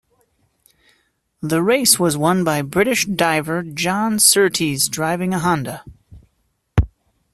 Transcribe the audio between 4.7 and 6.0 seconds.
driving a Honda.